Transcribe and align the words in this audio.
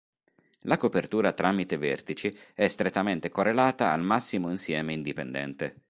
La 0.61 0.79
copertura 0.79 1.31
tramite 1.31 1.77
vertici 1.77 2.35
è 2.55 2.67
strettamente 2.69 3.29
correlata 3.29 3.91
al 3.91 4.01
massimo 4.01 4.49
insieme 4.49 4.93
indipendente. 4.93 5.79